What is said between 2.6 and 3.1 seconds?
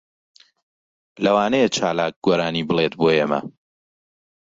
بڵێت بۆ